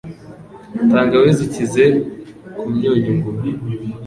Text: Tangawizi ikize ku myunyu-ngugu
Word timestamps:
Tangawizi 0.91 1.41
ikize 1.47 1.85
ku 2.57 2.65
myunyu-ngugu 2.73 3.47